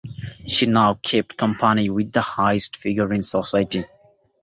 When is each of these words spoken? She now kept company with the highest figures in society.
She 0.47 0.65
now 0.65 0.95
kept 0.95 1.37
company 1.37 1.91
with 1.91 2.11
the 2.11 2.21
highest 2.21 2.75
figures 2.75 3.11
in 3.15 3.21
society. 3.21 3.85